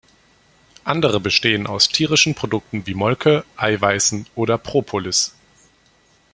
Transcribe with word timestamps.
Andere 0.83 1.19
bestehen 1.19 1.67
aus 1.67 1.87
tierischen 1.87 2.33
Produkten 2.33 2.87
wie 2.87 2.95
Molke, 2.95 3.45
Eiweißen 3.55 4.25
oder 4.33 4.57
Propolis. 4.57 5.35